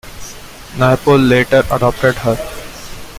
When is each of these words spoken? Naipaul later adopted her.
Naipaul 0.77 1.29
later 1.29 1.59
adopted 1.69 2.15
her. 2.15 2.35